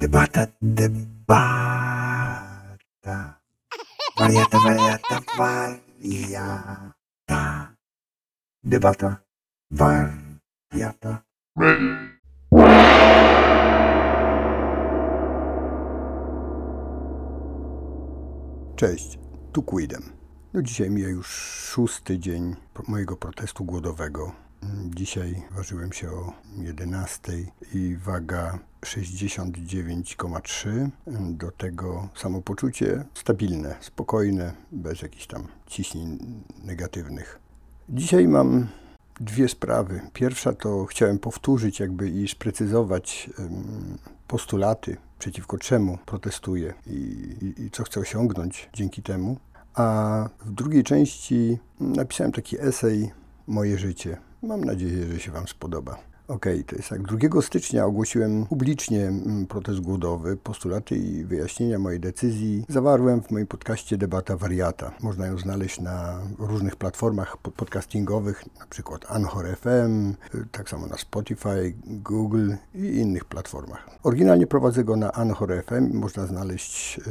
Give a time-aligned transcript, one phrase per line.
[0.00, 2.00] Debata, debata.
[4.16, 6.86] Wariata, wariata, wariata.
[8.64, 9.20] Debata,
[9.70, 11.22] wariata.
[18.76, 19.18] Cześć,
[19.52, 20.02] tu Quidem.
[20.54, 21.26] No dzisiaj mija już
[21.72, 22.56] szósty dzień
[22.88, 24.32] mojego protestu głodowego.
[24.84, 27.32] Dzisiaj ważyłem się o 11
[27.74, 30.88] i waga 69,3.
[31.30, 36.18] Do tego samopoczucie stabilne, spokojne, bez jakichś tam ciśnień
[36.64, 37.38] negatywnych.
[37.88, 38.66] Dzisiaj mam
[39.20, 40.00] dwie sprawy.
[40.12, 43.30] Pierwsza to chciałem powtórzyć jakby i sprecyzować
[44.28, 46.90] postulaty, przeciwko czemu protestuję i,
[47.40, 49.36] i, i co chcę osiągnąć dzięki temu.
[49.74, 53.10] A w drugiej części napisałem taki esej
[53.46, 54.16] Moje życie.
[54.42, 56.09] Mam nadzieję, że się Wam spodoba.
[56.30, 57.02] Okej, okay, to jest tak.
[57.02, 60.36] 2 stycznia ogłosiłem publicznie mm, protest głodowy.
[60.36, 64.92] Postulaty i wyjaśnienia mojej decyzji zawarłem w moim podcaście Debata Wariata.
[65.00, 70.14] Można ją znaleźć na różnych platformach podcastingowych, na przykład Anchor FM,
[70.52, 73.88] tak samo na Spotify, Google i innych platformach.
[74.02, 77.10] Oryginalnie prowadzę go na Anchor FM można znaleźć y,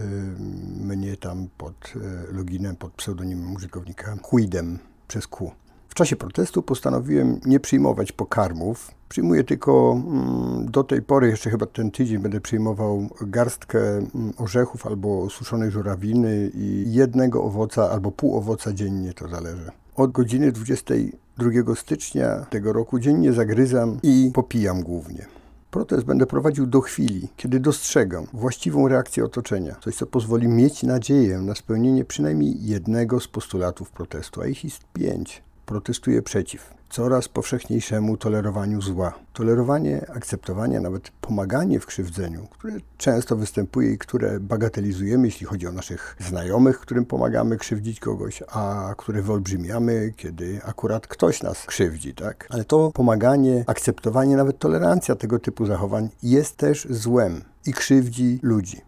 [0.85, 1.93] mnie tam pod
[2.29, 5.51] y, loginem, pod pseudonimem użytkownika Quidem przez Q.
[5.99, 8.91] Czasie protestu postanowiłem nie przyjmować pokarmów.
[9.09, 14.87] Przyjmuję tylko mm, do tej pory, jeszcze chyba ten tydzień, będę przyjmował garstkę mm, orzechów
[14.87, 19.71] albo suszonej żurawiny i jednego owoca albo pół owoca dziennie, to zależy.
[19.95, 25.25] Od godziny 22 stycznia tego roku dziennie zagryzam i popijam głównie.
[25.71, 31.39] Protest będę prowadził do chwili, kiedy dostrzegam właściwą reakcję otoczenia, coś co pozwoli mieć nadzieję
[31.39, 38.17] na spełnienie przynajmniej jednego z postulatów protestu, a ich jest pięć protestuje przeciw coraz powszechniejszemu
[38.17, 39.13] tolerowaniu zła.
[39.33, 45.71] Tolerowanie, akceptowanie, nawet pomaganie w krzywdzeniu, które często występuje i które bagatelizujemy, jeśli chodzi o
[45.71, 52.47] naszych znajomych, którym pomagamy krzywdzić kogoś, a które wyolbrzymiamy, kiedy akurat ktoś nas krzywdzi, tak?
[52.49, 58.81] Ale to pomaganie, akceptowanie, nawet tolerancja tego typu zachowań jest też złem i krzywdzi ludzi.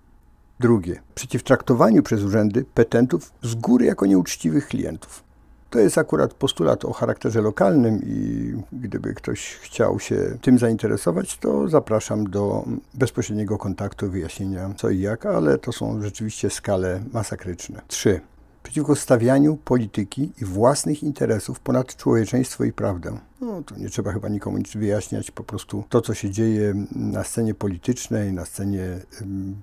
[0.60, 5.31] Drugie, przeciw traktowaniu przez urzędy petentów z góry jako nieuczciwych klientów.
[5.72, 11.68] To jest akurat postulat o charakterze lokalnym i gdyby ktoś chciał się tym zainteresować, to
[11.68, 17.82] zapraszam do bezpośredniego kontaktu, wyjaśnienia co i jak, ale to są rzeczywiście skale masakryczne.
[17.88, 18.22] 3
[18.64, 23.18] przeciwko stawianiu polityki i własnych interesów ponad człowieczeństwo i prawdę.
[23.42, 27.24] No, to nie trzeba chyba nikomu nic wyjaśniać, po prostu to, co się dzieje na
[27.24, 29.00] scenie politycznej, na scenie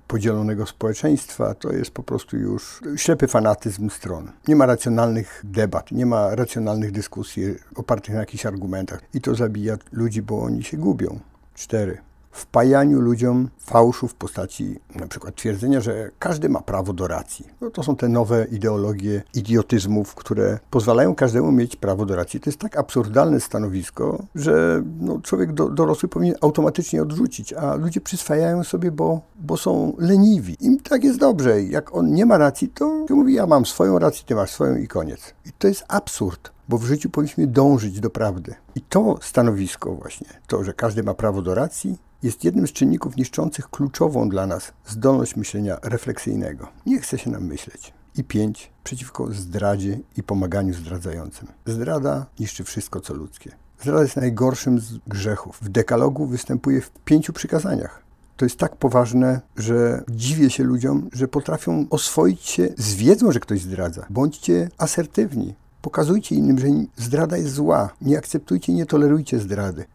[0.07, 4.31] podzielonego społeczeństwa, to jest po prostu już ślepy fanatyzm stron.
[4.47, 7.43] Nie ma racjonalnych debat, nie ma racjonalnych dyskusji
[7.75, 11.19] opartych na jakichś argumentach i to zabija ludzi, bo oni się gubią.
[11.55, 17.47] Cztery wpajaniu ludziom fałszu w postaci na przykład twierdzenia, że każdy ma prawo do racji.
[17.61, 22.39] No to są te nowe ideologie idiotyzmów, które pozwalają każdemu mieć prawo do racji.
[22.39, 28.01] To jest tak absurdalne stanowisko, że no, człowiek do, dorosły powinien automatycznie odrzucić, a ludzie
[28.01, 30.57] przyswajają sobie, bo, bo są leniwi.
[30.59, 31.63] Im tak jest dobrze.
[31.63, 34.87] Jak on nie ma racji, to mówi, ja mam swoją rację, ty masz swoją i
[34.87, 35.33] koniec.
[35.45, 38.55] I to jest absurd bo w życiu powinniśmy dążyć do prawdy.
[38.75, 43.17] I to stanowisko właśnie, to, że każdy ma prawo do racji, jest jednym z czynników
[43.17, 46.67] niszczących kluczową dla nas zdolność myślenia refleksyjnego.
[46.85, 47.93] Nie chce się nam myśleć.
[48.15, 51.47] I pięć, przeciwko zdradzie i pomaganiu zdradzającym.
[51.65, 53.51] Zdrada niszczy wszystko, co ludzkie.
[53.81, 55.59] Zdrada jest najgorszym z grzechów.
[55.61, 58.03] W dekalogu występuje w pięciu przykazaniach.
[58.37, 63.39] To jest tak poważne, że dziwię się ludziom, że potrafią oswoić się z wiedzą, że
[63.39, 64.05] ktoś zdradza.
[64.09, 65.55] Bądźcie asertywni.
[65.81, 67.89] Pokazujcie innym, że zdrada jest zła.
[68.01, 69.85] Nie akceptujcie, nie tolerujcie zdrady.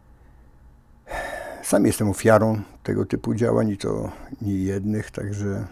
[1.65, 4.11] Sam jestem ofiarą tego typu działań i to
[4.41, 5.67] nie jednych, także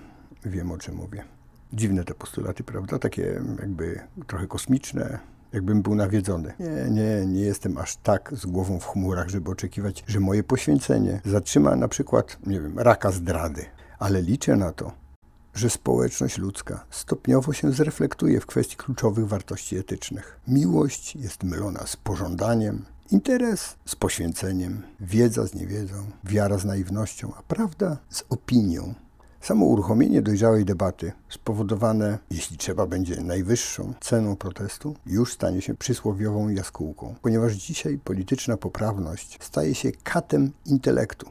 [0.46, 1.24] wiem o czym mówię.
[1.74, 3.00] Dziwne te postulaty, prawda?
[3.00, 5.20] Takie jakby trochę kosmiczne,
[5.52, 6.54] jakbym był nawiedzony.
[6.60, 11.22] Nie, nie, nie jestem aż tak z głową w chmurach, żeby oczekiwać, że moje poświęcenie
[11.26, 13.66] zatrzyma na przykład, nie wiem, raka zdrady.
[14.00, 14.92] Ale liczę na to,
[15.54, 20.40] że społeczność ludzka stopniowo się zreflektuje w kwestii kluczowych wartości etycznych.
[20.48, 27.42] Miłość jest mylona z pożądaniem, Interes z poświęceniem, wiedza z niewiedzą, wiara z naiwnością, a
[27.44, 28.94] prawda z opinią.
[29.42, 36.50] Samo uruchomienie dojrzałej debaty, spowodowane, jeśli trzeba będzie, najwyższą ceną protestu, już stanie się przysłowiową
[36.50, 41.30] jaskółką, ponieważ dzisiaj polityczna poprawność staje się katem intelektu.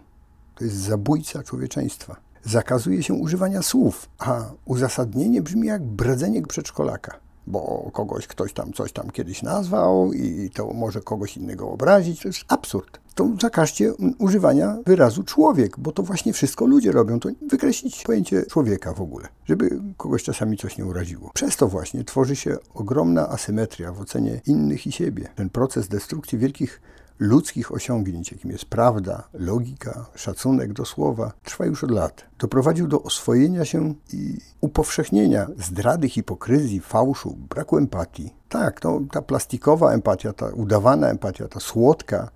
[0.55, 2.17] To jest zabójca człowieczeństwa.
[2.45, 8.93] Zakazuje się używania słów, a uzasadnienie brzmi jak bredzenie przedszkolaka bo kogoś ktoś tam coś
[8.93, 12.21] tam kiedyś nazwał i to może kogoś innego obrazić.
[12.21, 13.01] To jest absurd.
[13.15, 17.21] to zakażcie używania wyrazu człowiek, bo to właśnie wszystko ludzie robią.
[17.21, 21.31] To wykreślić pojęcie człowieka w ogóle, żeby kogoś czasami coś nie uraziło.
[21.35, 25.29] Przez to właśnie tworzy się ogromna asymetria w ocenie innych i siebie.
[25.35, 26.81] Ten proces destrukcji wielkich
[27.19, 32.25] ludzkich osiągnięć, jakim jest prawda, logika, szacunek do słowa, trwa już od lat.
[32.39, 38.35] Doprowadził do oswojenia się i upowszechnienia zdrady, hipokryzji, fałszu, braku empatii.
[38.49, 42.31] Tak, no, ta plastikowa empatia, ta udawana empatia, ta słodka,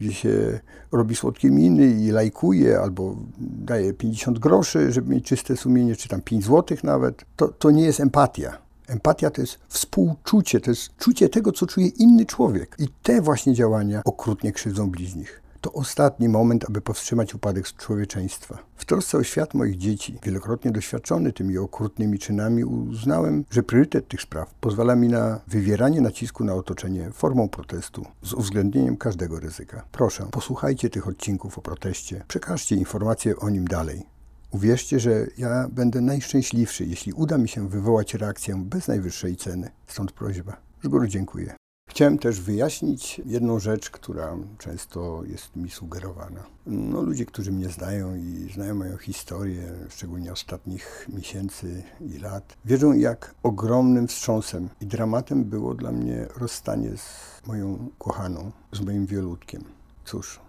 [0.00, 0.60] gdzie się
[0.92, 6.20] robi słodkie miny i lajkuje, albo daje 50 groszy, żeby mieć czyste sumienie, czy tam
[6.20, 8.67] 5 złotych nawet, to, to nie jest empatia.
[8.88, 12.76] Empatia to jest współczucie, to jest czucie tego, co czuje inny człowiek.
[12.78, 15.42] I te właśnie działania okrutnie krzywdzą bliźnich.
[15.60, 18.58] To ostatni moment, aby powstrzymać upadek człowieczeństwa.
[18.76, 24.22] W trosce o świat moich dzieci, wielokrotnie doświadczony tymi okrutnymi czynami, uznałem, że priorytet tych
[24.22, 29.84] spraw pozwala mi na wywieranie nacisku na otoczenie formą protestu z uwzględnieniem każdego ryzyka.
[29.92, 34.17] Proszę, posłuchajcie tych odcinków o proteście, przekażcie informacje o nim dalej.
[34.50, 39.70] Uwierzcie, że ja będę najszczęśliwszy, jeśli uda mi się wywołać reakcję bez najwyższej ceny.
[39.86, 40.56] Stąd prośba.
[40.84, 41.54] Z góry dziękuję.
[41.90, 46.40] Chciałem też wyjaśnić jedną rzecz, która często jest mi sugerowana.
[46.66, 52.92] No, ludzie, którzy mnie znają i znają moją historię, szczególnie ostatnich miesięcy i lat, wiedzą,
[52.92, 59.64] jak ogromnym wstrząsem i dramatem było dla mnie rozstanie z moją kochaną, z moim wielutkiem.
[60.04, 60.40] Cóż,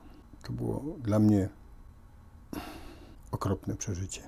[0.43, 1.49] to było dla mnie
[3.31, 4.21] okropne przeżycie.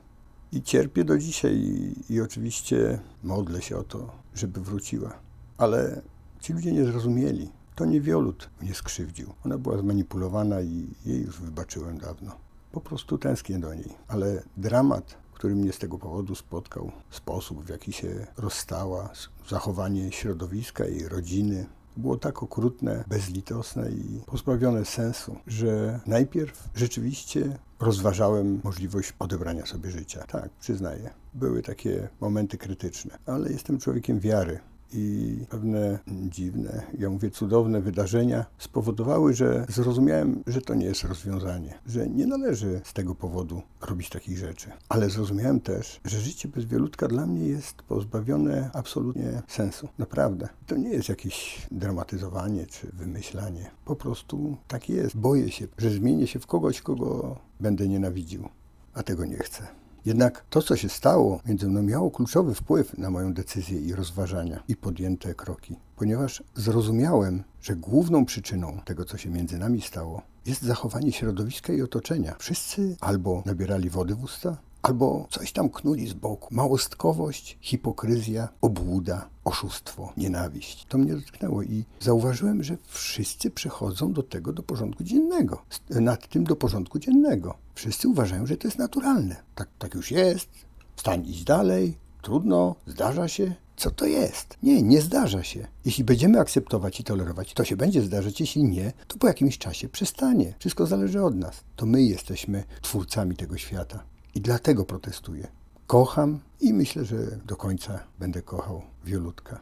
[0.52, 5.14] I cierpię do dzisiaj i, i oczywiście modlę się o to, żeby wróciła.
[5.58, 6.02] Ale
[6.40, 7.50] ci ludzie nie zrozumieli.
[7.76, 9.34] To nie Wiolut mnie skrzywdził.
[9.46, 12.32] Ona była zmanipulowana i jej już wybaczyłem dawno.
[12.72, 13.94] Po prostu tęsknię do niej.
[14.08, 19.10] Ale dramat, który mnie z tego powodu spotkał, sposób w jaki się rozstała,
[19.50, 21.66] zachowanie środowiska jej rodziny,
[21.98, 30.24] było tak okrutne, bezlitosne i pozbawione sensu, że najpierw rzeczywiście rozważałem możliwość odebrania sobie życia.
[30.28, 31.10] Tak, przyznaję.
[31.34, 34.60] Były takie momenty krytyczne, ale jestem człowiekiem wiary
[34.94, 41.74] i pewne dziwne, ja mówię cudowne wydarzenia spowodowały, że zrozumiałem, że to nie jest rozwiązanie,
[41.86, 44.72] że nie należy z tego powodu robić takich rzeczy.
[44.90, 49.88] Ale zrozumiałem też, że życie bez wielutka dla mnie jest pozbawione absolutnie sensu.
[49.98, 50.50] Naprawdę.
[50.68, 53.72] To nie jest jakieś dramatyzowanie czy wymyślanie.
[53.86, 55.18] Po prostu tak jest.
[55.18, 58.50] Boję się, że zmienię się w kogoś, kogo będę nienawidził,
[58.94, 59.81] a tego nie chcę.
[60.06, 64.64] Jednak to, co się stało między mną, miało kluczowy wpływ na moją decyzję i rozważania
[64.68, 70.62] i podjęte kroki, ponieważ zrozumiałem, że główną przyczyną tego, co się między nami stało, jest
[70.62, 72.36] zachowanie środowiska i otoczenia.
[72.40, 76.48] Wszyscy albo nabierali wody w usta, albo coś tam knuli z boku.
[76.52, 80.86] Małostkowość, hipokryzja, obłuda, oszustwo, nienawiść.
[80.90, 86.44] To mnie dotknęło i zauważyłem, że wszyscy przechodzą do tego do porządku dziennego, nad tym
[86.44, 87.56] do porządku dziennego.
[87.76, 89.36] Wszyscy uważają, że to jest naturalne.
[89.56, 90.50] Tak, tak już jest,
[90.96, 93.54] stań iść dalej, trudno, zdarza się.
[93.76, 94.58] Co to jest?
[94.64, 95.68] Nie, nie zdarza się.
[95.86, 98.40] Jeśli będziemy akceptować i tolerować, to się będzie zdarzać.
[98.40, 100.54] Jeśli nie, to po jakimś czasie przestanie.
[100.60, 101.64] Wszystko zależy od nas.
[101.76, 104.04] To my jesteśmy twórcami tego świata.
[104.36, 105.48] I dlatego protestuję.
[105.88, 109.62] Kocham i myślę, że do końca będę kochał Wiolutka.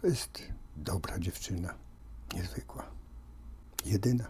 [0.00, 0.42] To jest
[0.76, 1.74] dobra dziewczyna,
[2.34, 2.84] niezwykła,
[3.86, 4.24] jedyna.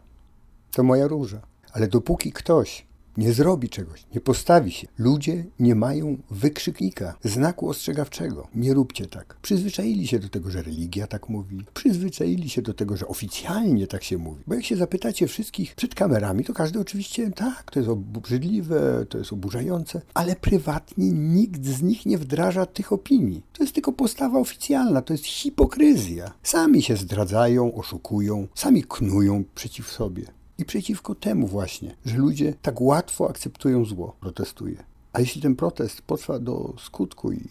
[0.70, 1.40] To moja róża.
[1.72, 4.88] Ale dopóki ktoś nie zrobi czegoś, nie postawi się.
[4.98, 8.48] Ludzie nie mają wykrzyknika, znaku ostrzegawczego.
[8.54, 9.36] Nie róbcie tak.
[9.42, 11.64] Przyzwyczaili się do tego, że religia tak mówi.
[11.74, 14.42] Przyzwyczaili się do tego, że oficjalnie tak się mówi.
[14.46, 19.18] Bo jak się zapytacie wszystkich przed kamerami, to każdy oczywiście tak, to jest obrzydliwe, to
[19.18, 23.42] jest oburzające, ale prywatnie nikt z nich nie wdraża tych opinii.
[23.52, 26.32] To jest tylko postawa oficjalna, to jest hipokryzja.
[26.42, 30.43] Sami się zdradzają, oszukują, sami knują przeciw sobie.
[30.58, 34.84] I przeciwko temu właśnie, że ludzie tak łatwo akceptują zło, protestuje.
[35.12, 37.48] A jeśli ten protest potrwa do skutku i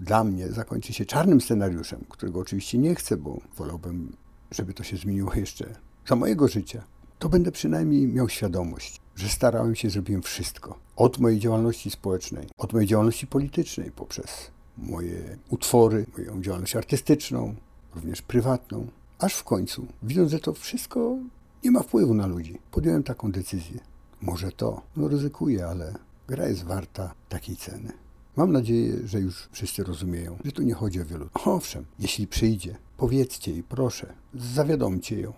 [0.00, 4.16] dla mnie zakończy się czarnym scenariuszem, którego oczywiście nie chcę, bo wolałbym,
[4.50, 5.74] żeby to się zmieniło jeszcze
[6.08, 6.84] za mojego życia,
[7.18, 10.78] to będę przynajmniej miał świadomość, że starałem się, zrobiłem wszystko.
[10.96, 17.54] Od mojej działalności społecznej, od mojej działalności politycznej, poprzez moje utwory, moją działalność artystyczną,
[17.94, 18.86] również prywatną,
[19.18, 21.16] aż w końcu, widząc, że to wszystko
[21.64, 22.58] nie ma wpływu na ludzi.
[22.70, 23.80] Podjąłem taką decyzję.
[24.20, 25.94] Może to, no ryzykuję, ale
[26.28, 27.92] gra jest warta takiej ceny.
[28.36, 31.28] Mam nadzieję, że już wszyscy rozumieją, że tu nie chodzi o wielu.
[31.34, 35.32] Owszem, jeśli przyjdzie, powiedzcie jej, proszę, zawiadomcie ją,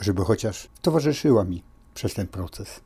[0.00, 1.62] żeby chociaż towarzyszyła mi
[1.94, 2.80] przez ten proces.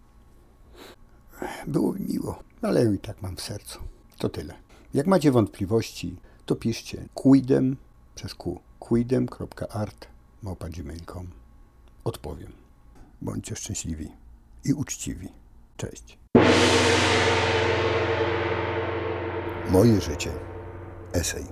[1.67, 3.79] Było mi miło, ale i tak mam w sercu.
[4.19, 4.55] To tyle.
[4.95, 7.77] Jak macie wątpliwości, to piszcie quidem
[8.15, 10.07] przez q quidem.art
[12.07, 12.53] odpowiem.
[13.23, 14.09] Bądźcie szczęśliwi
[14.65, 15.29] i uczciwi.
[15.77, 16.19] Cześć.
[19.71, 20.31] Moje życie.
[21.13, 21.45] Esej.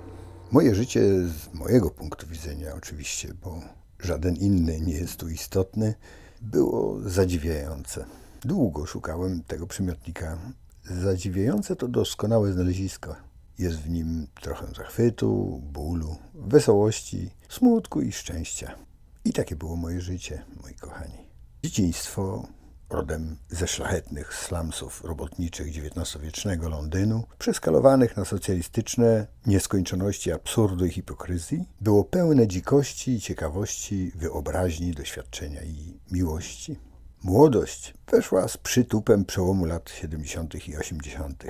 [0.50, 3.60] Moje życie z mojego punktu widzenia, oczywiście, bo
[3.98, 5.94] żaden inny nie jest tu istotny,
[6.42, 8.04] było zadziwiające.
[8.40, 10.38] Długo szukałem tego przymiotnika.
[10.84, 13.16] Zadziwiające to doskonałe znalezisko.
[13.58, 18.74] Jest w nim trochę zachwytu, bólu, wesołości, smutku i szczęścia.
[19.24, 21.28] I takie było moje życie, moi kochani.
[21.62, 22.48] Dzieciństwo
[22.90, 32.04] rodem ze szlachetnych slumsów robotniczych XIX-wiecznego Londynu, przeskalowanych na socjalistyczne nieskończoności absurdu i hipokryzji, było
[32.04, 36.76] pełne dzikości, ciekawości, wyobraźni, doświadczenia i miłości.
[37.22, 40.68] Młodość weszła z przytupem przełomu lat 70.
[40.68, 41.44] i 80.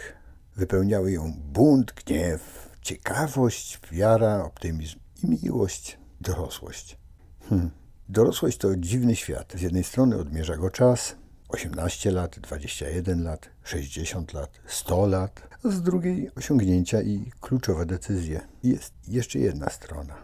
[0.57, 7.04] Wypełniały ją bunt, gniew, ciekawość, wiara, optymizm i miłość, dorosłość.
[7.49, 7.71] Hmm.
[8.09, 9.53] Dorosłość to dziwny świat.
[9.57, 11.17] Z jednej strony odmierza go czas,
[11.49, 18.41] 18 lat, 21 lat, 60 lat, 100 lat, a z drugiej osiągnięcia i kluczowe decyzje.
[18.63, 20.15] Jest jeszcze jedna strona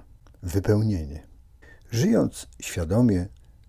[0.42, 1.22] wypełnienie.
[1.90, 3.26] Żyjąc świadomie,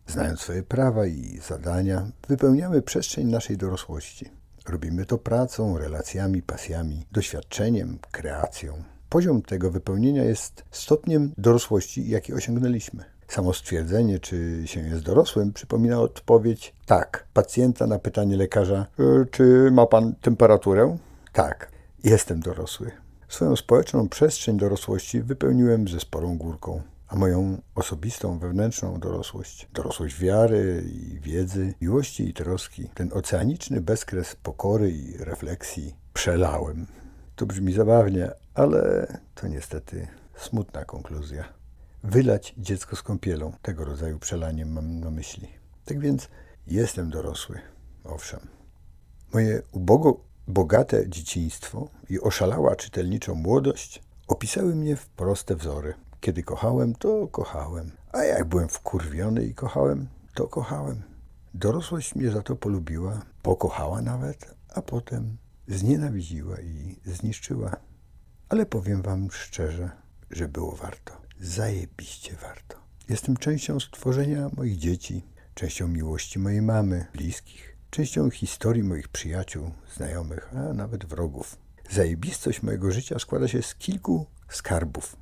[0.07, 4.29] znając swoje prawa i zadania, wypełniamy przestrzeń naszej dorosłości.
[4.67, 8.83] Robimy to pracą, relacjami, pasjami, doświadczeniem, kreacją.
[9.09, 13.03] Poziom tego wypełnienia jest stopniem dorosłości, jaki osiągnęliśmy.
[13.31, 17.27] Samo stwierdzenie, czy się jest dorosłym, przypomina odpowiedź tak.
[17.33, 20.97] Pacjenta na pytanie lekarza, "E, czy ma pan temperaturę?
[21.33, 21.71] Tak,
[22.03, 22.91] jestem dorosły.
[23.27, 30.83] Swoją społeczną przestrzeń dorosłości wypełniłem ze sporą górką, a moją osobistą, wewnętrzną dorosłość, dorosłość wiary
[30.85, 36.85] i wiedzy, miłości i troski, ten oceaniczny bezkres pokory i refleksji przelałem.
[37.35, 41.60] To brzmi zabawnie, ale to niestety smutna konkluzja
[42.03, 43.53] wylać dziecko z kąpielą.
[43.61, 45.47] Tego rodzaju przelaniem mam na myśli.
[45.85, 46.29] Tak więc
[46.67, 47.59] jestem dorosły,
[48.03, 48.39] owszem.
[49.33, 55.93] Moje ubogo bogate dzieciństwo i oszalała czytelniczą młodość opisały mnie w proste wzory.
[56.19, 57.91] Kiedy kochałem, to kochałem.
[58.11, 61.01] A jak byłem wkurwiony i kochałem, to kochałem.
[61.53, 67.75] Dorosłość mnie za to polubiła, pokochała nawet, a potem znienawidziła i zniszczyła.
[68.49, 69.89] Ale powiem wam szczerze,
[70.31, 72.77] że było warto zajebiście warto.
[73.09, 80.49] Jestem częścią stworzenia moich dzieci, częścią miłości mojej mamy, bliskich, częścią historii moich przyjaciół, znajomych,
[80.55, 81.57] a nawet wrogów.
[81.89, 85.17] Zajebistość mojego życia składa się z kilku skarbów.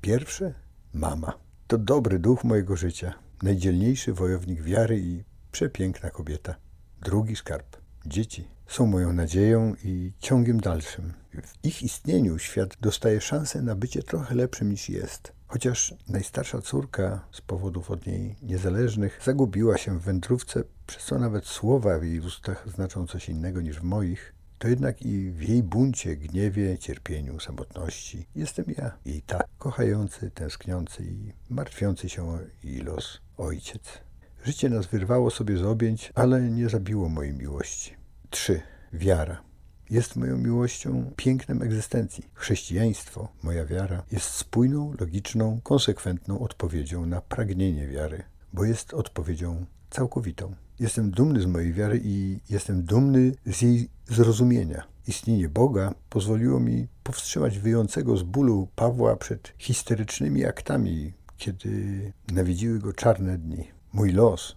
[0.00, 0.54] Pierwsze
[0.92, 1.38] mama.
[1.66, 6.54] To dobry duch mojego życia, najdzielniejszy wojownik wiary i przepiękna kobieta.
[7.02, 7.76] Drugi skarb
[8.06, 11.12] dzieci są moją nadzieją i ciągiem dalszym.
[11.42, 15.32] W ich istnieniu świat dostaje szansę na bycie trochę lepszym niż jest.
[15.46, 21.46] Chociaż najstarsza córka z powodów od niej niezależnych zagubiła się w wędrówce, przez co nawet
[21.46, 25.62] słowa w jej ustach znaczą coś innego niż w moich, to jednak i w jej
[25.62, 32.78] buncie, gniewie, cierpieniu, samotności jestem ja, jej tak kochający, tęskniący i martwiący się o jej
[32.78, 34.07] los ojciec.
[34.44, 37.94] Życie nas wyrwało sobie z objęć, ale nie zabiło mojej miłości.
[38.30, 38.60] 3.
[38.92, 39.48] Wiara
[39.90, 42.24] jest moją miłością, pięknem egzystencji.
[42.34, 50.54] Chrześcijaństwo, moja wiara, jest spójną, logiczną, konsekwentną odpowiedzią na pragnienie wiary, bo jest odpowiedzią całkowitą.
[50.80, 54.86] Jestem dumny z mojej wiary i jestem dumny z jej zrozumienia.
[55.06, 62.92] Istnienie Boga pozwoliło mi powstrzymać wyjącego z bólu Pawła przed histerycznymi aktami, kiedy nawiedziły go
[62.92, 63.77] czarne dni.
[63.92, 64.56] Mój los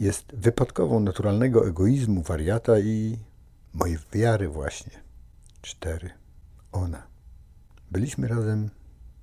[0.00, 3.18] jest wypadkową naturalnego egoizmu wariata i
[3.72, 4.92] mojej wiary właśnie.
[5.62, 6.10] Cztery.
[6.72, 7.06] Ona.
[7.90, 8.70] Byliśmy razem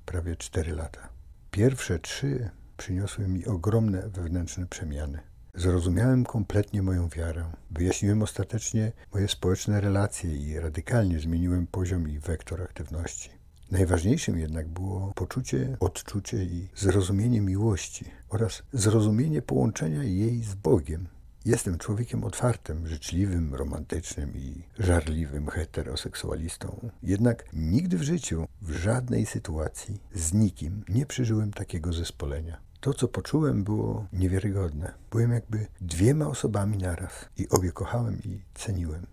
[0.06, 1.10] prawie cztery lata.
[1.52, 5.20] Pierwsze trzy przyniosły mi ogromne wewnętrzne przemiany.
[5.54, 7.52] Zrozumiałem kompletnie moją wiarę.
[7.72, 13.30] Wyjaśniłem ostatecznie moje społeczne relacje i radykalnie zmieniłem poziom i wektor aktywności.
[13.72, 21.08] Najważniejszym jednak było poczucie, odczucie i zrozumienie miłości oraz zrozumienie połączenia jej z Bogiem.
[21.46, 26.90] Jestem człowiekiem otwartym, życzliwym, romantycznym i żarliwym heteroseksualistą.
[27.04, 32.58] Jednak nigdy w życiu, w żadnej sytuacji, z nikim nie przeżyłem takiego zespolenia.
[32.80, 34.94] To, co poczułem, było niewiarygodne.
[35.12, 39.08] Byłem jakby dwiema osobami naraz i obie kochałem i ceniłem.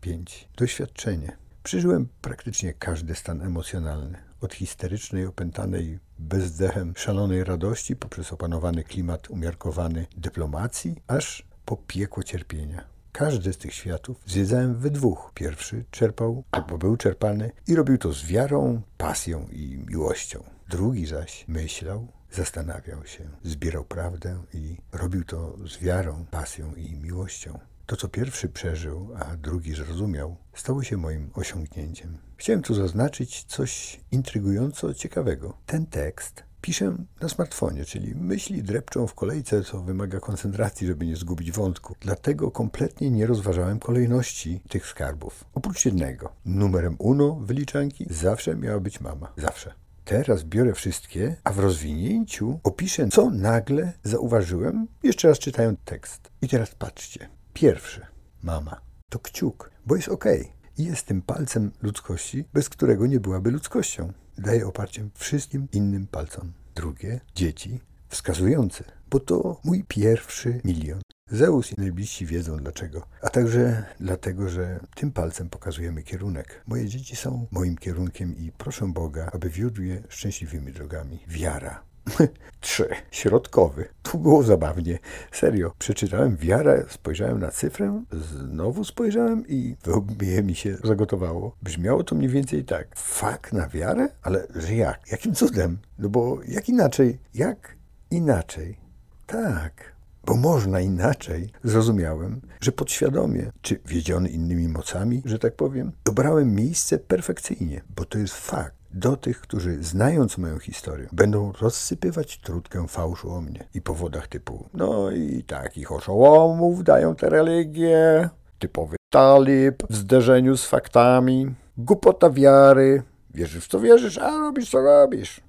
[0.00, 0.48] 5.
[0.56, 1.47] Doświadczenie.
[1.68, 4.18] Przeżyłem praktycznie każdy stan emocjonalny.
[4.40, 12.84] Od histerycznej, opętanej bezdechem szalonej radości poprzez opanowany klimat umiarkowany dyplomacji, aż po piekło cierpienia.
[13.12, 15.32] Każdy z tych światów zwiedzałem we dwóch.
[15.34, 20.44] Pierwszy czerpał albo był czerpany i robił to z wiarą, pasją i miłością.
[20.68, 27.58] Drugi zaś myślał, Zastanawiał się, zbierał prawdę i robił to z wiarą, pasją i miłością.
[27.88, 32.18] To, co pierwszy przeżył, a drugi zrozumiał, stało się moim osiągnięciem.
[32.36, 35.56] Chciałem tu zaznaczyć coś intrygująco ciekawego.
[35.66, 41.16] Ten tekst piszę na smartfonie, czyli myśli drepczą w kolejce, co wymaga koncentracji, żeby nie
[41.16, 41.94] zgubić wątku.
[42.00, 45.44] Dlatego kompletnie nie rozważałem kolejności tych skarbów.
[45.54, 46.32] Oprócz jednego.
[46.44, 49.32] Numerem uno wyliczanki zawsze miała być mama.
[49.36, 49.74] Zawsze.
[50.04, 56.30] Teraz biorę wszystkie, a w rozwinięciu opiszę, co nagle zauważyłem, jeszcze raz czytając tekst.
[56.42, 57.37] I teraz patrzcie.
[57.60, 58.06] Pierwszy.
[58.42, 58.80] Mama.
[59.10, 60.52] To kciuk, bo jest okej.
[60.76, 64.12] I jest tym palcem ludzkości, bez którego nie byłaby ludzkością.
[64.38, 66.52] Daje oparciem wszystkim innym palcom.
[66.74, 67.20] Drugie.
[67.34, 67.80] Dzieci.
[68.08, 71.00] Wskazujące, bo to mój pierwszy milion.
[71.30, 76.64] Zeus i najbliżsi wiedzą dlaczego, a także dlatego, że tym palcem pokazujemy kierunek.
[76.66, 81.18] Moje dzieci są moim kierunkiem i proszę Boga, aby wiódł je szczęśliwymi drogami.
[81.28, 81.87] Wiara.
[82.60, 82.88] Trzy.
[83.10, 83.88] Środkowy.
[84.02, 84.98] Tu było zabawnie.
[85.32, 85.72] Serio.
[85.78, 91.56] Przeczytałem wiarę, spojrzałem na cyfrę, znowu spojrzałem i wyłbie mi się zagotowało.
[91.62, 92.88] Brzmiało to mniej więcej tak.
[92.96, 94.08] Fak na wiarę?
[94.22, 95.00] Ale że jak?
[95.10, 95.78] Jakim cudem?
[95.98, 97.18] No bo jak inaczej?
[97.34, 97.76] Jak
[98.10, 98.78] inaczej?
[99.26, 99.92] Tak,
[100.24, 101.50] bo można inaczej.
[101.64, 108.18] Zrozumiałem, że podświadomie, czy wiedziony innymi mocami, że tak powiem, dobrałem miejsce perfekcyjnie, bo to
[108.18, 108.77] jest fakt.
[108.94, 114.68] Do tych, którzy znając moją historię, będą rozsypywać trutkę fałszu o mnie i powodach typu
[114.74, 118.28] no i takich oszołomów dają te religie,
[118.58, 123.02] typowy talib w zderzeniu z faktami, głupota wiary,
[123.34, 125.47] wierzysz w co wierzysz, a robisz co robisz.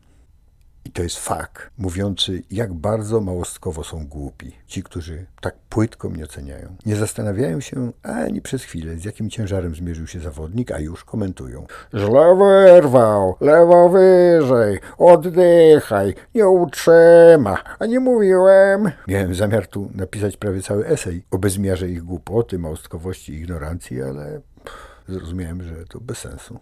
[0.90, 4.52] I to jest fakt, mówiący, jak bardzo małostkowo są głupi.
[4.68, 6.76] Ci, którzy tak płytko mnie oceniają.
[6.86, 11.66] Nie zastanawiają się ani przez chwilę, z jakim ciężarem zmierzył się zawodnik, a już komentują.
[11.94, 18.92] Źle wyrwał, lewo wyżej, oddychaj, nie utrzyma, a nie mówiłem.
[19.08, 24.42] Miałem zamiar tu napisać prawie cały esej o bezmiarze ich głupoty, małostkowości i ignorancji, ale
[24.64, 26.60] pff, zrozumiałem, że to bez sensu.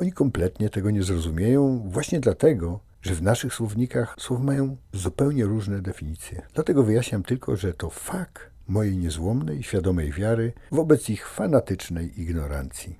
[0.00, 5.82] Oni kompletnie tego nie zrozumieją, właśnie dlatego, że w naszych słownikach słowa mają zupełnie różne
[5.82, 6.42] definicje.
[6.54, 12.98] Dlatego wyjaśniam tylko, że to fakt mojej niezłomnej, świadomej wiary wobec ich fanatycznej ignorancji.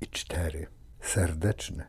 [0.00, 0.66] I cztery.
[1.00, 1.86] Serdeczne.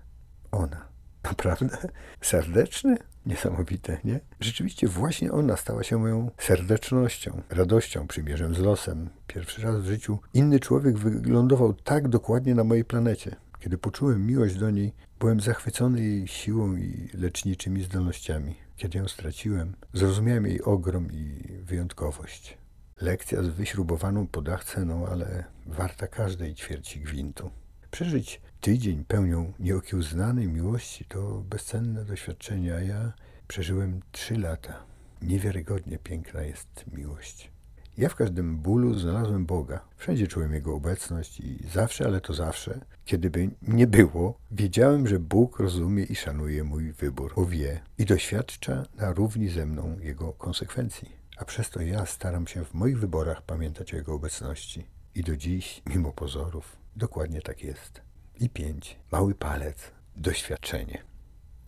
[0.52, 0.88] Ona.
[1.24, 1.78] Naprawdę?
[2.22, 2.98] Serdeczne?
[3.26, 4.20] Niesamowite, nie?
[4.40, 9.10] Rzeczywiście właśnie ona stała się moją serdecznością, radością, przymierzem z losem.
[9.28, 13.36] Pierwszy raz w życiu inny człowiek wylądował tak dokładnie na mojej planecie.
[13.60, 18.56] Kiedy poczułem miłość do niej, byłem zachwycony jej siłą i leczniczymi zdolnościami.
[18.78, 22.58] Kiedy ją straciłem, zrozumiałem jej ogrom i wyjątkowość.
[23.02, 27.52] Lekcja z wyśrubowaną podach no ale warta każdej ćwierci gwintu.
[27.92, 33.14] Przeżyć tydzień pełnią nieokiełznanej miłości to bezcenne doświadczenie, a ja
[33.48, 34.84] przeżyłem trzy lata.
[35.22, 37.52] Niewiarygodnie piękna jest miłość.
[38.00, 39.80] Ja w każdym bólu znalazłem Boga.
[39.98, 45.20] Wszędzie czułem Jego obecność i zawsze, ale to zawsze, kiedy by nie było, wiedziałem, że
[45.20, 50.34] Bóg rozumie i szanuje mój wybór, bo wie i doświadcza na równi ze mną Jego
[50.34, 51.10] konsekwencji.
[51.38, 54.86] A przez to ja staram się w moich wyborach pamiętać o Jego obecności.
[55.16, 58.02] I do dziś, mimo pozorów, dokładnie tak jest.
[58.40, 59.00] I pięć.
[59.12, 59.92] Mały palec.
[60.16, 61.04] Doświadczenie.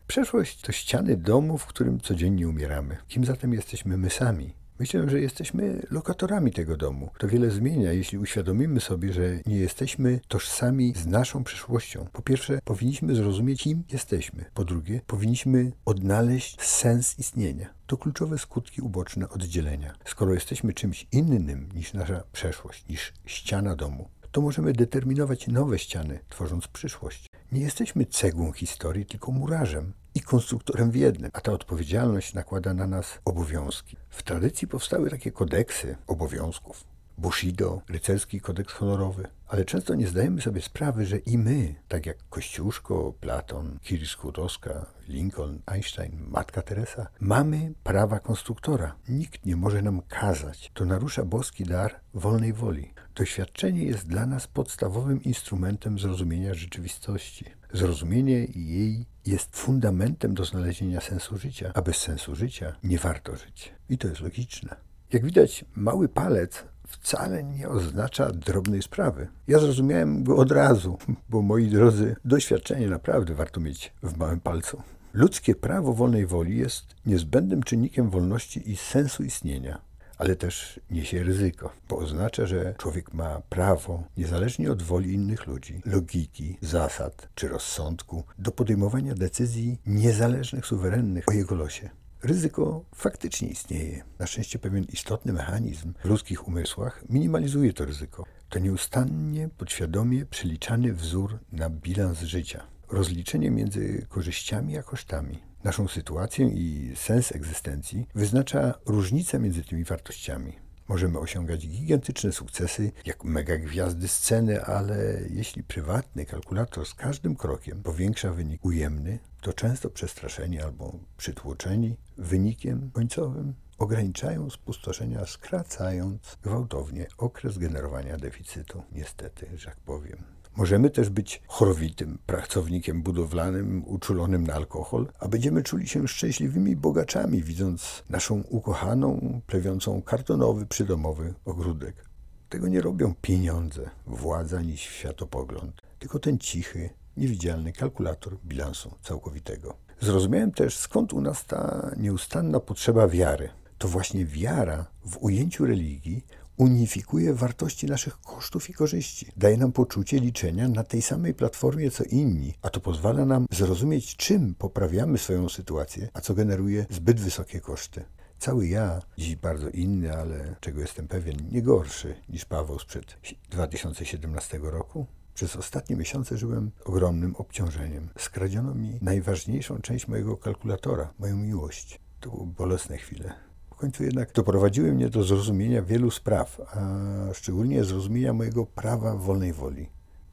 [0.08, 2.98] Przeszłość to ściany domu, w którym codziennie umieramy.
[3.08, 4.61] Kim zatem jesteśmy my sami?
[4.82, 7.10] Myślę, że jesteśmy lokatorami tego domu.
[7.18, 12.08] To wiele zmienia, jeśli uświadomimy sobie, że nie jesteśmy tożsami z naszą przyszłością.
[12.14, 14.46] Po pierwsze, powinniśmy zrozumieć, kim jesteśmy.
[14.54, 17.74] Po drugie, powinniśmy odnaleźć sens istnienia.
[17.88, 19.94] To kluczowe skutki uboczne oddzielenia.
[20.06, 26.20] Skoro jesteśmy czymś innym niż nasza przeszłość, niż ściana domu, to możemy determinować nowe ściany,
[26.30, 27.30] tworząc przyszłość.
[27.52, 32.88] Nie jesteśmy cegłą historii, tylko murarzem i konstruktorem w jednym, a ta odpowiedzialność nakłada na
[32.88, 33.98] nas obowiązki.
[34.10, 36.91] W tradycji powstały takie kodeksy obowiązków.
[37.22, 42.18] Bushido, rycerski kodeks honorowy, ale często nie zdajemy sobie sprawy, że i my, tak jak
[42.30, 48.96] Kościuszko, Platon, Kiri Skłodowska, Lincoln, Einstein, Matka Teresa, mamy prawa konstruktora.
[49.10, 50.72] Nikt nie może nam kazać.
[50.74, 52.94] To narusza boski dar wolnej woli.
[53.16, 57.46] Doświadczenie jest dla nas podstawowym instrumentem zrozumienia rzeczywistości.
[57.74, 63.74] Zrozumienie jej jest fundamentem do znalezienia sensu życia, a bez sensu życia nie warto żyć.
[63.90, 64.76] I to jest logiczne.
[65.14, 69.28] Jak widać, mały palec wcale nie oznacza drobnej sprawy.
[69.48, 70.98] Ja zrozumiałem go od razu,
[71.30, 74.82] bo moi drodzy, doświadczenie naprawdę warto mieć w małym palcu.
[75.14, 81.74] Ludzkie prawo wolnej woli jest niezbędnym czynnikiem wolności i sensu istnienia ale też niesie ryzyko,
[81.90, 88.24] bo oznacza, że człowiek ma prawo, niezależnie od woli innych ludzi, logiki, zasad czy rozsądku,
[88.40, 91.90] do podejmowania decyzji niezależnych, suwerennych o jego losie.
[92.24, 94.04] Ryzyko faktycznie istnieje.
[94.20, 98.26] Na szczęście pewien istotny mechanizm w ludzkich umysłach minimalizuje to ryzyko.
[98.50, 102.68] To nieustannie, podświadomie przeliczany wzór na bilans życia.
[102.90, 105.40] Rozliczenie między korzyściami a kosztami.
[105.64, 110.54] Naszą sytuację i sens egzystencji wyznacza różnica między tymi wartościami.
[110.88, 117.84] Możemy osiągać gigantyczne sukcesy, jak mega gwiazdy sceny, ale jeśli prywatny kalkulator z każdym krokiem
[117.84, 127.58] powiększa wynik ujemny, to często przestraszeni albo przytłoczeni wynikiem końcowym ograniczają spustoszenia, skracając gwałtownie okres
[127.58, 128.84] generowania deficytu.
[128.92, 130.24] Niestety, że tak powiem.
[130.56, 137.44] Możemy też być chorowitym pracownikiem budowlanym, uczulonym na alkohol, a będziemy czuli się szczęśliwymi bogaczami,
[137.44, 142.06] widząc naszą ukochaną, plewiącą kartonowy, przydomowy ogródek.
[142.50, 149.78] Tego nie robią pieniądze, władza ani światopogląd, tylko ten cichy, niewidzialny kalkulator bilansu całkowitego.
[150.02, 153.50] Zrozumiałem też, skąd u nas ta nieustanna potrzeba wiary.
[153.78, 156.26] To właśnie wiara w ujęciu religii
[156.58, 159.32] unifikuje wartości naszych kosztów i korzyści.
[159.38, 164.16] Daje nam poczucie liczenia na tej samej platformie co inni, a to pozwala nam zrozumieć,
[164.16, 168.04] czym poprawiamy swoją sytuację, a co generuje zbyt wysokie koszty.
[168.40, 173.18] Cały ja, dziś bardzo inny, ale czego jestem pewien, nie gorszy niż Paweł sprzed
[173.50, 178.10] 2017 roku, przez ostatnie miesiące żyłem ogromnym obciążeniem.
[178.18, 182.00] Skradziono mi najważniejszą część mojego kalkulatora, moją miłość.
[182.20, 183.34] To były bolesne chwile.
[183.72, 189.54] W końcu jednak doprowadziły mnie do zrozumienia wielu spraw, a szczególnie zrozumienia mojego prawa wolnej
[189.54, 189.90] woli.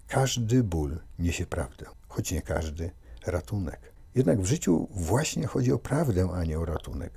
[0.06, 2.90] Każdy ból niesie prawdę, choć nie każdy
[3.26, 3.92] ratunek.
[4.14, 7.12] Jednak w życiu właśnie chodzi o prawdę, a nie o ratunek.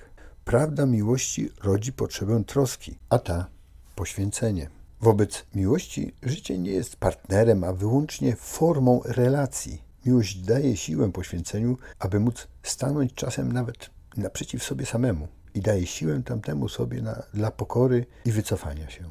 [0.46, 3.48] Prawda miłości rodzi potrzebę troski, a ta
[3.96, 4.70] poświęcenie.
[5.02, 9.82] Wobec miłości życie nie jest partnerem, a wyłącznie formą relacji.
[10.06, 16.22] Miłość daje siłę poświęceniu, aby móc stanąć czasem nawet naprzeciw sobie samemu i daje siłę
[16.26, 19.04] tamtemu sobie na, dla pokory i wycofania się.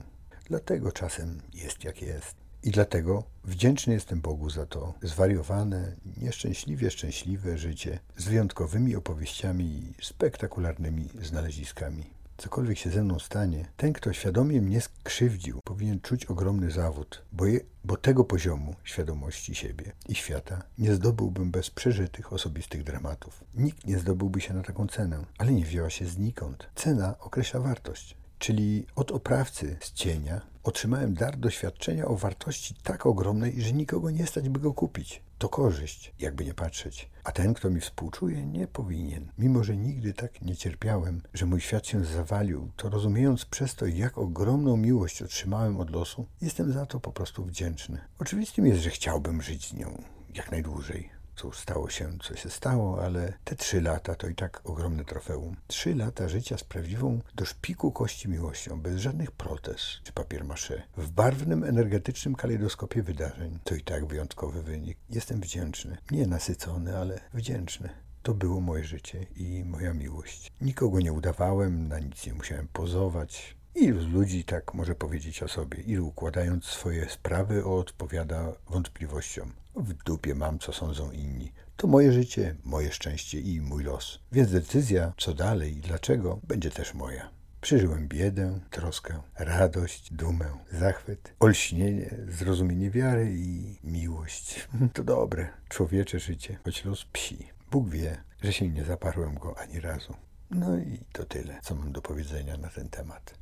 [0.45, 2.35] Dlatego czasem jest jak jest.
[2.63, 10.05] I dlatego wdzięczny jestem Bogu za to zwariowane, nieszczęśliwie szczęśliwe życie z wyjątkowymi opowieściami i
[10.05, 12.20] spektakularnymi znaleziskami.
[12.41, 17.47] Cokolwiek się ze mną stanie, ten, kto świadomie mnie skrzywdził, powinien czuć ogromny zawód, bo,
[17.47, 23.45] je, bo tego poziomu świadomości siebie i świata nie zdobyłbym bez przeżytych osobistych dramatów.
[23.55, 26.67] Nikt nie zdobyłby się na taką cenę, ale nie wzięła się znikąd.
[26.75, 28.17] Cena określa wartość.
[28.39, 34.27] Czyli od oprawcy z cienia otrzymałem dar doświadczenia o wartości tak ogromnej, że nikogo nie
[34.27, 35.23] stać, by go kupić.
[35.41, 37.11] To korzyść, jakby nie patrzeć.
[37.25, 39.33] A ten, kto mi współczuje, nie powinien.
[39.39, 43.87] Mimo, że nigdy tak nie cierpiałem, że mój świat się zawalił, to rozumiejąc przez to,
[43.87, 47.99] jak ogromną miłość otrzymałem od losu, jestem za to po prostu wdzięczny.
[48.19, 50.03] Oczywistym jest, że chciałbym żyć z nią
[50.35, 51.20] jak najdłużej.
[51.41, 55.57] Cóż, stało się, co się stało, ale te trzy lata to i tak ogromne trofeum.
[55.67, 60.83] Trzy lata życia z prawdziwą do szpiku kości miłością, bez żadnych protez czy papier maché.
[60.97, 63.59] W barwnym, energetycznym kalejdoskopie wydarzeń.
[63.65, 64.99] To i tak wyjątkowy wynik.
[65.11, 65.99] Jestem wdzięczny.
[66.11, 67.89] Nie nasycony, ale wdzięczny.
[68.23, 70.53] To było moje życie i moja miłość.
[70.61, 73.57] Nikogo nie udawałem, na nic nie musiałem pozować.
[73.75, 75.83] Ilu z ludzi tak może powiedzieć o sobie?
[75.83, 79.60] Ilu układając swoje sprawy odpowiada wątpliwościom?
[79.77, 81.53] W dupie mam, co sądzą inni.
[81.77, 84.19] To moje życie, moje szczęście i mój los.
[84.33, 87.31] Więc decyzja, co dalej i dlaczego, będzie też moja.
[87.61, 94.69] Przeżyłem biedę, troskę, radość, dumę, zachwyt, olśnienie, zrozumienie wiary i miłość.
[94.95, 97.49] To dobre, człowiecze życie, choć los psi.
[97.71, 100.15] Bóg wie, że się nie zaparłem go ani razu.
[100.51, 103.35] No i to tyle, co mam do powiedzenia na ten temat.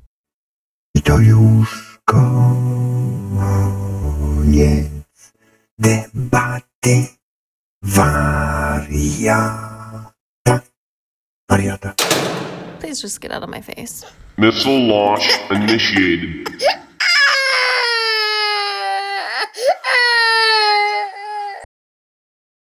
[0.95, 2.99] I to już koniec
[5.79, 7.17] debaty
[7.83, 9.33] wariata.
[11.49, 11.95] Wariata.
[12.79, 14.05] Please just get out of my face.
[14.37, 16.47] Missile launch initiated.